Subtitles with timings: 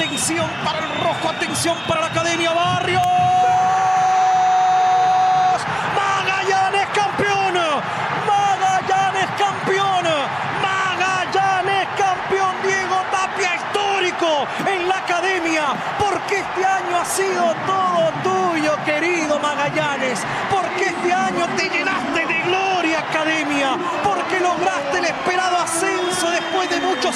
[0.00, 3.02] Atención para el rojo, atención para la Academia Barrio.
[5.94, 7.54] Magallanes campeón.
[8.26, 10.04] Magallanes campeón.
[10.62, 12.56] Magallanes campeón.
[12.62, 15.64] Diego Tapia histórico en la Academia.
[15.98, 20.20] Porque este año ha sido todo tuyo, querido Magallanes.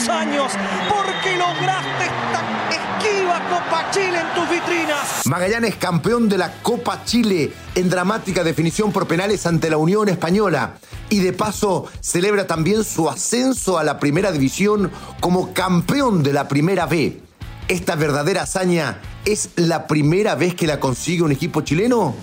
[0.08, 0.52] Años.
[0.88, 5.26] Porque lograste esta esquiva Copa Chile en tus vitrinas.
[5.26, 10.74] Magallanes campeón de la Copa Chile en dramática definición por penales ante la Unión Española.
[11.10, 16.48] Y de paso celebra también su ascenso a la primera división como campeón de la
[16.48, 17.20] primera B.
[17.68, 22.14] ¿Esta verdadera hazaña es la primera vez que la consigue un equipo chileno?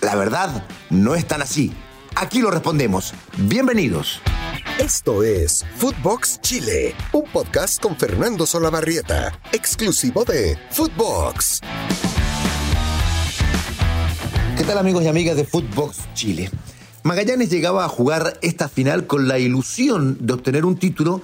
[0.00, 1.72] La verdad, no es tan así.
[2.16, 3.14] Aquí lo respondemos.
[3.38, 4.20] Bienvenidos.
[4.78, 11.60] Esto es Footbox Chile, un podcast con Fernando Solabarrieta, exclusivo de Footbox.
[14.58, 16.50] ¿Qué tal amigos y amigas de Footbox Chile?
[17.04, 21.22] Magallanes llegaba a jugar esta final con la ilusión de obtener un título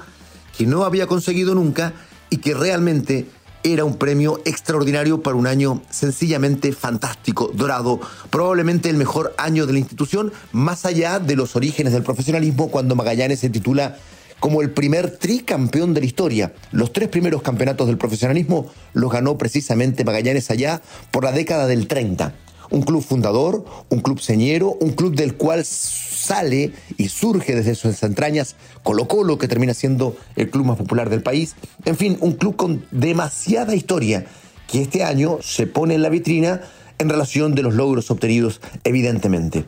[0.56, 1.92] que no había conseguido nunca
[2.30, 3.26] y que realmente
[3.62, 9.74] era un premio extraordinario para un año sencillamente fantástico, dorado, probablemente el mejor año de
[9.74, 13.96] la institución, más allá de los orígenes del profesionalismo cuando Magallanes se titula
[14.38, 16.52] como el primer tricampeón de la historia.
[16.72, 21.86] Los tres primeros campeonatos del profesionalismo los ganó precisamente Magallanes allá por la década del
[21.86, 22.32] 30
[22.70, 28.02] un club fundador, un club señero, un club del cual sale y surge desde sus
[28.02, 31.56] entrañas Colo Colo, que termina siendo el club más popular del país.
[31.84, 34.26] En fin, un club con demasiada historia
[34.68, 36.60] que este año se pone en la vitrina
[36.98, 39.64] en relación de los logros obtenidos, evidentemente.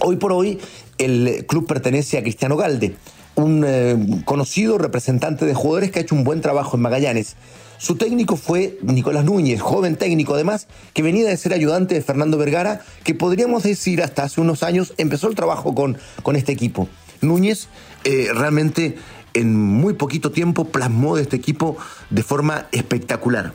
[0.00, 0.58] Hoy por hoy,
[0.98, 2.96] el club pertenece a Cristiano Galde,
[3.34, 7.36] un eh, conocido representante de jugadores que ha hecho un buen trabajo en Magallanes.
[7.82, 12.38] Su técnico fue Nicolás Núñez, joven técnico además, que venía de ser ayudante de Fernando
[12.38, 16.88] Vergara, que podríamos decir hasta hace unos años empezó el trabajo con, con este equipo.
[17.22, 17.66] Núñez
[18.04, 18.98] eh, realmente
[19.34, 21.76] en muy poquito tiempo plasmó de este equipo
[22.08, 23.52] de forma espectacular.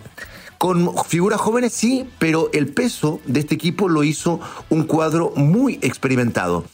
[0.58, 5.80] Con figuras jóvenes sí, pero el peso de este equipo lo hizo un cuadro muy
[5.82, 6.66] experimentado.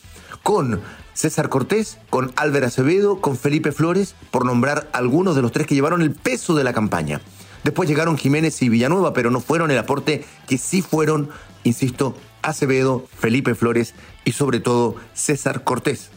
[0.41, 0.81] Con
[1.13, 5.75] César Cortés, con Álvaro Acevedo, con Felipe Flores, por nombrar algunos de los tres que
[5.75, 7.21] llevaron el peso de la campaña.
[7.63, 11.29] Después llegaron Jiménez y Villanueva, pero no fueron el aporte que sí fueron,
[11.63, 13.93] insisto, Acevedo, Felipe Flores
[14.25, 16.09] y sobre todo César Cortés.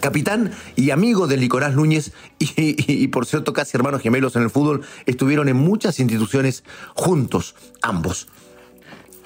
[0.00, 4.82] Capitán y amigo de Nicolás Núñez y, por cierto casi hermanos gemelos en el fútbol,
[5.06, 8.28] estuvieron en muchas instituciones juntos, ambos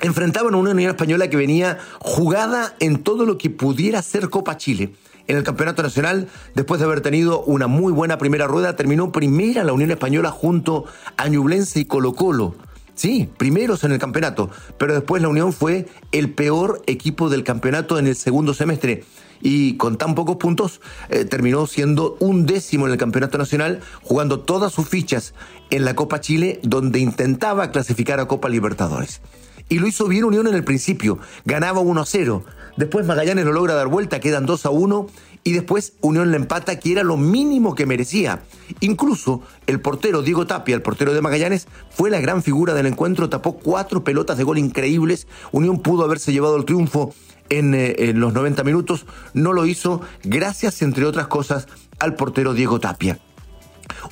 [0.00, 4.56] enfrentaban a una Unión Española que venía jugada en todo lo que pudiera ser Copa
[4.56, 4.92] Chile
[5.28, 9.64] en el Campeonato Nacional, después de haber tenido una muy buena primera rueda, terminó primera
[9.64, 10.84] la Unión Española junto
[11.16, 12.54] a Ñublense y Colo Colo.
[12.94, 14.48] Sí, primeros en el campeonato,
[14.78, 19.04] pero después la Unión fue el peor equipo del campeonato en el segundo semestre
[19.42, 24.40] y con tan pocos puntos eh, terminó siendo un décimo en el campeonato nacional, jugando
[24.40, 25.34] todas sus fichas
[25.70, 29.20] en la Copa Chile, donde intentaba clasificar a Copa Libertadores.
[29.68, 32.44] Y lo hizo bien Unión en el principio, ganaba 1-0,
[32.76, 35.06] Después Magallanes lo logra dar vuelta, quedan 2 a 1
[35.44, 38.42] y después Unión le empata, que era lo mínimo que merecía.
[38.80, 43.30] Incluso el portero Diego Tapia, el portero de Magallanes, fue la gran figura del encuentro,
[43.30, 45.26] tapó cuatro pelotas de gol increíbles.
[45.52, 47.14] Unión pudo haberse llevado el triunfo
[47.48, 52.52] en, eh, en los 90 minutos, no lo hizo gracias, entre otras cosas, al portero
[52.52, 53.18] Diego Tapia.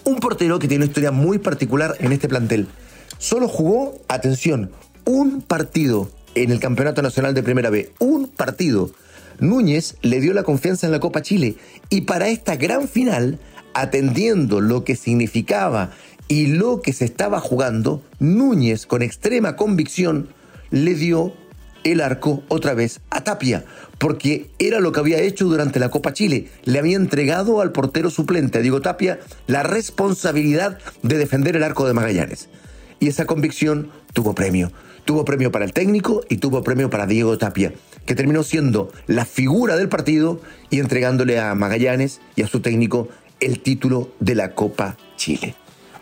[0.05, 2.69] Un portero que tiene una historia muy particular en este plantel.
[3.19, 4.71] Solo jugó, atención,
[5.05, 7.93] un partido en el Campeonato Nacional de Primera B.
[7.99, 8.91] Un partido.
[9.39, 11.57] Núñez le dio la confianza en la Copa Chile
[11.91, 13.39] y para esta gran final,
[13.75, 15.91] atendiendo lo que significaba
[16.29, 20.29] y lo que se estaba jugando, Núñez con extrema convicción
[20.71, 21.35] le dio
[21.83, 23.65] el arco otra vez a Tapia,
[23.99, 26.49] porque era lo que había hecho durante la Copa Chile.
[26.65, 31.93] Le había entregado al portero suplente, Diego Tapia, la responsabilidad de defender el arco de
[31.93, 32.49] Magallanes.
[33.01, 34.73] Y esa convicción tuvo premio.
[35.05, 37.73] Tuvo premio para el técnico y tuvo premio para Diego Tapia,
[38.07, 40.41] que terminó siendo la figura del partido
[40.71, 43.09] y entregándole a Magallanes y a su técnico
[43.41, 45.55] el título de la Copa Chile.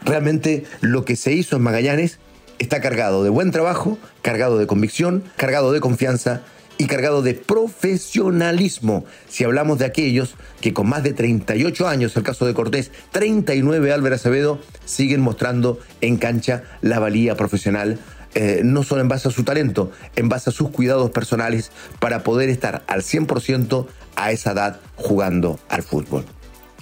[0.05, 2.21] Realmente lo que se hizo en Magallanes
[2.61, 6.43] está cargado de buen trabajo, cargado de convicción, cargado de confianza
[6.79, 9.05] y cargado de profesionalismo.
[9.29, 13.93] Si hablamos de aquellos que con más de 38 años, el caso de Cortés, 39
[13.93, 17.99] Álvaro Acevedo, siguen mostrando en cancha la valía profesional
[18.35, 22.23] eh, no solo en base a su talento, en base a sus cuidados personales para
[22.23, 23.87] poder estar al 100%
[24.17, 26.25] a esa edad jugando al fútbol.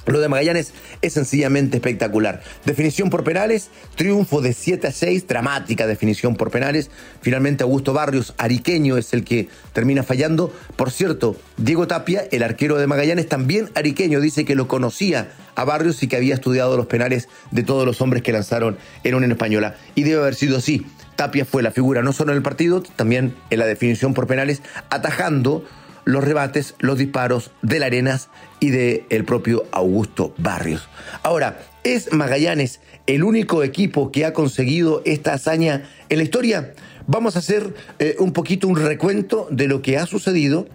[0.07, 2.43] Lo de Magallanes es sencillamente espectacular.
[2.65, 6.91] Definición por penales, triunfo de 7 a 6, dramática definición por penales.
[7.21, 10.53] Finalmente Augusto Barrios, ariqueño, es el que termina fallando.
[10.77, 15.65] Por cierto, Diego Tapia, el arquero de Magallanes, también ariqueño, dice que lo conocía a
[15.65, 19.33] Barrios y que había estudiado los penales de todos los hombres que lanzaron en Unión
[19.33, 19.77] Española.
[19.95, 20.87] Y debe haber sido así.
[21.21, 24.63] Tapia fue la figura no solo en el partido, también en la definición por penales,
[24.89, 25.67] atajando
[26.07, 30.89] los rebates, los disparos de la Arenas y del el propio Augusto Barrios.
[31.23, 36.73] Ahora, ¿es Magallanes el único equipo que ha conseguido esta hazaña en la historia?
[37.07, 40.69] Vamos a hacer eh, un poquito un recuento de lo que ha sucedido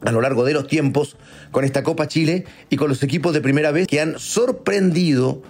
[0.00, 1.18] a lo largo de los tiempos
[1.50, 5.42] con esta Copa Chile y con los equipos de primera vez que han sorprendido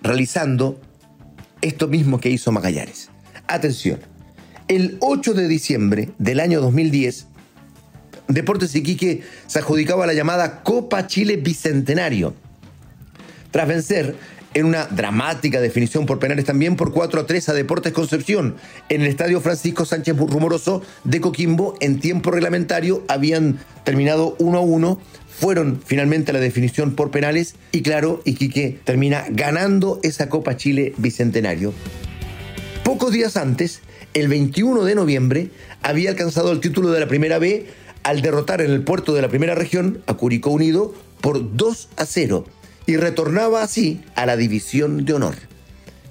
[0.00, 0.80] realizando
[1.60, 3.10] esto mismo que hizo Magallanes.
[3.46, 4.00] Atención,
[4.68, 7.26] el 8 de diciembre del año 2010,
[8.28, 12.34] Deportes Iquique se adjudicaba la llamada Copa Chile Bicentenario.
[13.50, 14.16] Tras vencer
[14.54, 18.56] en una dramática definición por penales también por 4 a 3 a Deportes Concepción
[18.88, 24.62] en el estadio Francisco Sánchez Rumoroso de Coquimbo en tiempo reglamentario habían terminado 1 a
[24.62, 30.56] 1 fueron finalmente a la definición por penales y claro, Iquique termina ganando esa Copa
[30.56, 31.74] Chile Bicentenario.
[32.84, 33.80] Pocos días antes,
[34.12, 35.48] el 21 de noviembre,
[35.80, 37.64] había alcanzado el título de la Primera B
[38.02, 42.04] al derrotar en el puerto de la primera región a Curicó Unido por 2 a
[42.04, 42.44] 0
[42.84, 45.34] y retornaba así a la división de honor.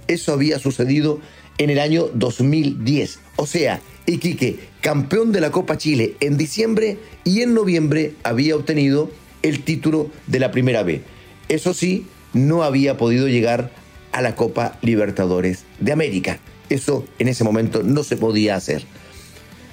[0.07, 1.21] Eso había sucedido
[1.59, 3.19] en el año 2010.
[3.35, 9.11] O sea, Iquique, campeón de la Copa Chile en diciembre y en noviembre había obtenido
[9.43, 11.03] el título de la Primera B.
[11.49, 13.69] Eso sí, no había podido llegar
[14.11, 16.39] a la Copa Libertadores de América.
[16.69, 18.83] Eso en ese momento no se podía hacer.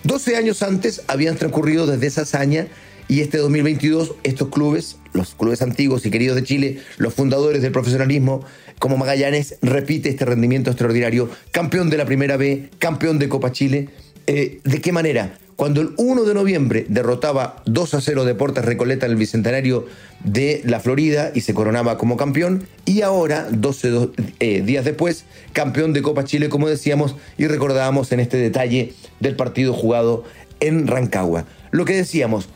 [0.04, 2.69] 12 años antes habían transcurrido desde esa hazaña
[3.08, 7.72] y este 2022 estos clubes, los clubes antiguos y queridos de Chile, los fundadores del
[7.72, 8.44] profesionalismo
[8.78, 13.90] como Magallanes, repite este rendimiento extraordinario, campeón de la Primera B, campeón de Copa Chile.
[14.26, 15.38] Eh, ¿De qué manera?
[15.60, 19.86] Cuando el 1 de noviembre derrotaba 2 a 0 Deportes Recoleta en el Bicentenario
[20.24, 24.08] de la Florida y se coronaba como campeón, y ahora, 12
[24.38, 29.36] eh, días después, campeón de Copa Chile, como decíamos, y recordábamos en este detalle del
[29.36, 30.24] partido jugado
[30.60, 31.44] en Rancagua.
[31.72, 32.48] Lo que decíamos,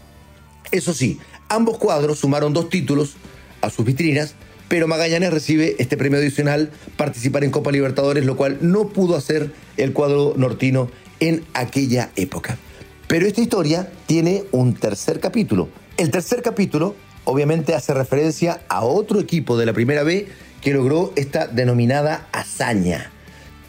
[0.72, 1.18] eso sí,
[1.50, 3.16] ambos cuadros sumaron dos títulos
[3.60, 4.34] a sus vitrinas,
[4.68, 9.52] pero Magallanes recibe este premio adicional, participar en Copa Libertadores, lo cual no pudo hacer
[9.76, 10.88] el cuadro nortino
[11.20, 12.56] en aquella época.
[13.08, 15.68] Pero esta historia tiene un tercer capítulo.
[15.96, 20.28] El tercer capítulo obviamente hace referencia a otro equipo de la Primera B
[20.60, 23.10] que logró esta denominada hazaña.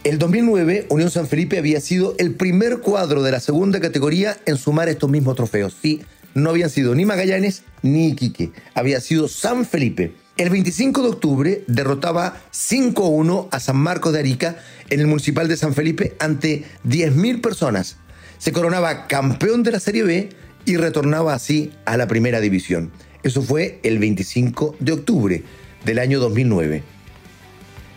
[0.03, 4.57] El 2009, Unión San Felipe había sido el primer cuadro de la segunda categoría en
[4.57, 5.75] sumar estos mismos trofeos.
[5.81, 6.01] Sí,
[6.33, 10.13] no habían sido ni Magallanes ni Iquique, había sido San Felipe.
[10.37, 14.57] El 25 de octubre derrotaba 5-1 a San Marcos de Arica
[14.89, 17.97] en el Municipal de San Felipe ante 10.000 personas
[18.37, 20.29] se coronaba campeón de la Serie B
[20.65, 22.91] y retornaba así a la primera división.
[23.23, 25.43] Eso fue el 25 de octubre
[25.83, 26.83] del año 2009.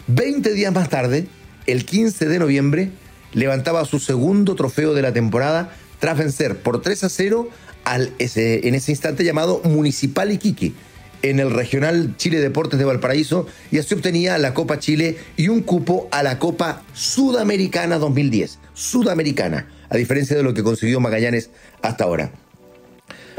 [0.06, 1.26] Veinte días más tarde,
[1.66, 2.90] el 15 de noviembre,
[3.32, 7.48] levantaba su segundo trofeo de la temporada tras vencer por 3 a 0
[7.84, 10.72] al en ese instante llamado Municipal Iquique
[11.22, 15.62] en el Regional Chile Deportes de Valparaíso y así obtenía la Copa Chile y un
[15.62, 18.58] cupo a la Copa Sudamericana 2010.
[18.74, 21.50] Sudamericana a diferencia de lo que consiguió Magallanes
[21.82, 22.32] hasta ahora.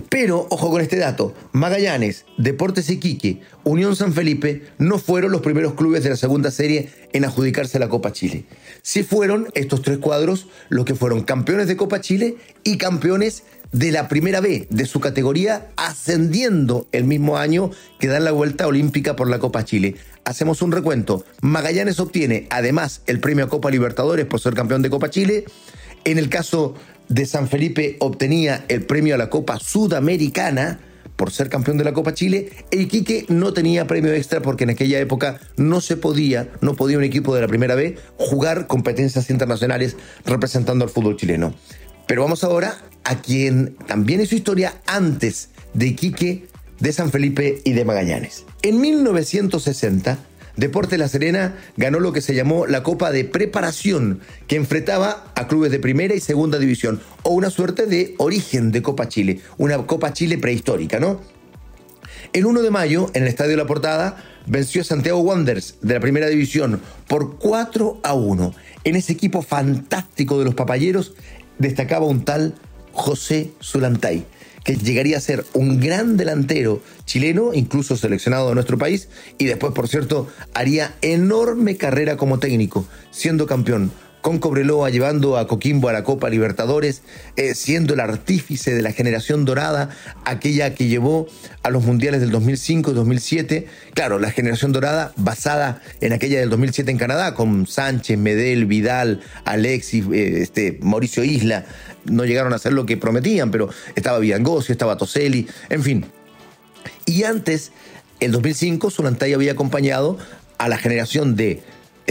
[0.10, 5.74] Pero, ojo con este dato, Magallanes, Deportes Iquique, Unión San Felipe no fueron los primeros
[5.74, 8.46] clubes de la segunda serie en adjudicarse la Copa Chile.
[8.82, 13.92] Sí fueron estos tres cuadros los que fueron campeones de Copa Chile y campeones de
[13.92, 19.16] la primera B de su categoría, ascendiendo el mismo año que dan la vuelta olímpica
[19.16, 19.96] por la Copa Chile.
[20.26, 21.24] Hacemos un recuento.
[21.42, 25.46] Magallanes obtiene además el premio Copa Libertadores por ser campeón de Copa Chile.
[26.04, 26.76] En el caso
[27.08, 30.80] de San Felipe obtenía el premio a la Copa Sudamericana
[31.20, 32.50] por ser campeón de la Copa Chile.
[32.72, 36.98] El Iquique no tenía premio extra porque en aquella época no se podía, no podía
[36.98, 41.54] un equipo de la primera B jugar competencias internacionales representando al fútbol chileno.
[42.08, 46.48] Pero vamos ahora a quien también su historia antes de Iquique,
[46.80, 48.46] de San Felipe y de Magallanes.
[48.62, 50.18] En 1960,
[50.56, 55.48] Deporte La Serena ganó lo que se llamó la Copa de Preparación, que enfrentaba a
[55.48, 59.78] clubes de primera y segunda división, o una suerte de origen de Copa Chile, una
[59.86, 61.22] Copa Chile prehistórica, ¿no?
[62.34, 66.00] El 1 de mayo, en el Estadio La Portada, venció a Santiago Wanderers de la
[66.00, 68.54] primera división por 4 a 1.
[68.84, 71.14] En ese equipo fantástico de los papayeros
[71.58, 72.56] destacaba un tal
[72.92, 74.26] José Zulantay.
[74.64, 79.74] Que llegaría a ser un gran delantero chileno, incluso seleccionado de nuestro país, y después,
[79.74, 85.94] por cierto, haría enorme carrera como técnico, siendo campeón con Cobreloa llevando a Coquimbo a
[85.94, 87.02] la Copa Libertadores,
[87.36, 89.90] eh, siendo el artífice de la generación dorada,
[90.26, 91.28] aquella que llevó
[91.64, 93.68] a los mundiales del 2005 y 2007.
[93.94, 99.22] Claro, la generación dorada basada en aquella del 2007 en Canadá, con Sánchez, Medel, Vidal,
[99.46, 101.66] Alexis, eh, este, Mauricio Isla.
[102.06, 106.06] No llegaron a hacer lo que prometían, pero estaba Viangosi, estaba Toselli, en fin.
[107.06, 107.72] Y antes,
[108.20, 110.18] el 2005, Solantay había acompañado
[110.58, 111.62] a la generación de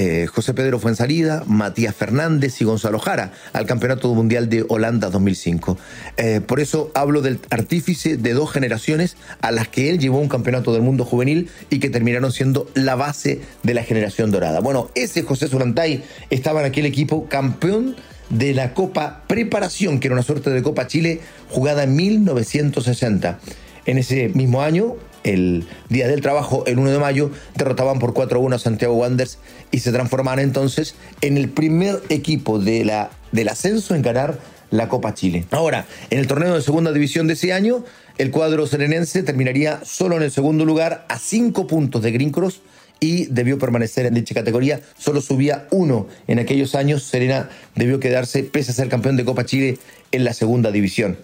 [0.00, 5.76] eh, José Pedro Fuensalida, Matías Fernández y Gonzalo Jara al Campeonato Mundial de Holanda 2005.
[6.16, 10.28] Eh, por eso hablo del artífice de dos generaciones a las que él llevó un
[10.28, 14.60] campeonato del mundo juvenil y que terminaron siendo la base de la generación dorada.
[14.60, 17.96] Bueno, ese José Solantay estaba en aquel equipo campeón
[18.30, 23.40] de la Copa Preparación, que era una suerte de Copa Chile jugada en 1960.
[23.84, 24.94] En ese mismo año,
[25.28, 29.38] el Día del Trabajo, el 1 de mayo, derrotaban por 4-1 a Santiago Wanderers
[29.70, 34.38] y se transformaban entonces en el primer equipo de la, del ascenso en ganar
[34.70, 35.46] la Copa Chile.
[35.50, 37.84] Ahora, en el torneo de segunda división de ese año,
[38.18, 42.60] el cuadro serenense terminaría solo en el segundo lugar a 5 puntos de Green Cross
[43.00, 44.80] y debió permanecer en dicha categoría.
[44.98, 47.04] Solo subía uno en aquellos años.
[47.04, 49.78] Serena debió quedarse, pese a ser campeón de Copa Chile,
[50.10, 51.18] en la segunda división.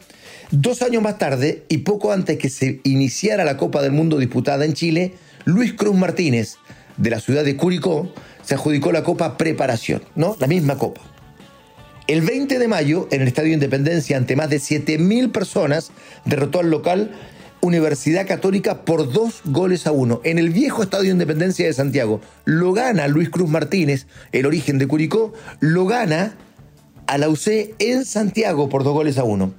[0.50, 4.64] Dos años más tarde, y poco antes que se iniciara la Copa del Mundo disputada
[4.64, 6.56] en Chile, Luis Cruz Martínez,
[6.96, 10.36] de la ciudad de Curicó, se adjudicó la Copa Preparación, ¿no?
[10.38, 11.00] La misma Copa.
[12.06, 15.90] El 20 de mayo, en el Estadio Independencia, ante más de 7.000 personas,
[16.26, 17.12] derrotó al local
[17.62, 20.20] Universidad Católica por dos goles a uno.
[20.22, 24.86] En el viejo Estadio Independencia de Santiago, lo gana Luis Cruz Martínez, el origen de
[24.86, 26.36] Curicó, lo gana
[27.06, 29.54] a la UC en Santiago por dos goles a uno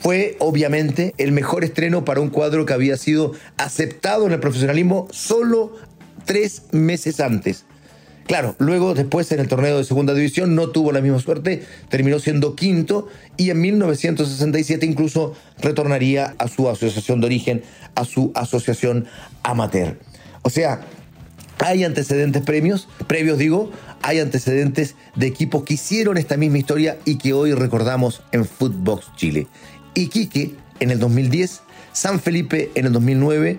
[0.00, 5.08] fue obviamente el mejor estreno para un cuadro que había sido aceptado en el profesionalismo
[5.10, 5.76] solo
[6.24, 7.66] tres meses antes.
[8.26, 12.18] Claro, luego después en el torneo de segunda división no tuvo la misma suerte, terminó
[12.18, 17.62] siendo quinto y en 1967 incluso retornaría a su asociación de origen,
[17.94, 19.06] a su asociación
[19.42, 19.98] amateur.
[20.42, 20.80] O sea,
[21.58, 27.18] hay antecedentes premios, previos digo, hay antecedentes de equipos que hicieron esta misma historia y
[27.18, 29.46] que hoy recordamos en Footbox Chile.
[29.94, 33.58] Iquique en el 2010, San Felipe en el 2009,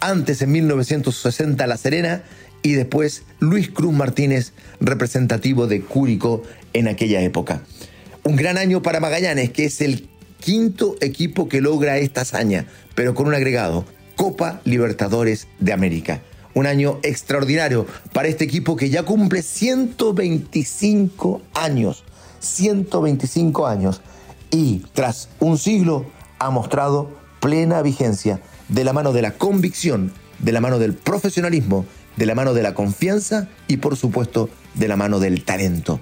[0.00, 2.22] antes en 1960 La Serena
[2.62, 7.62] y después Luis Cruz Martínez, representativo de Curicó en aquella época.
[8.24, 10.08] Un gran año para Magallanes, que es el
[10.40, 13.84] quinto equipo que logra esta hazaña, pero con un agregado,
[14.16, 16.20] Copa Libertadores de América.
[16.54, 22.04] Un año extraordinario para este equipo que ya cumple 125 años.
[22.40, 24.00] 125 años
[24.50, 26.06] y tras un siglo
[26.38, 31.86] ha mostrado plena vigencia de la mano de la convicción, de la mano del profesionalismo,
[32.16, 36.00] de la mano de la confianza y por supuesto de la mano del talento,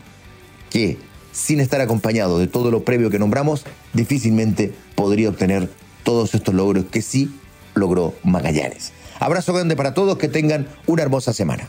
[0.71, 0.99] que
[1.33, 5.71] sin estar acompañado de todo lo previo que nombramos, difícilmente podría obtener
[6.03, 7.31] todos estos logros que sí
[7.75, 8.93] logró Magallanes.
[9.21, 11.69] Abrazo grande para todos, que tengan una hermosa semana.